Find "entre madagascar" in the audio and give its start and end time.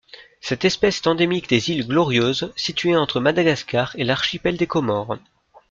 2.97-3.91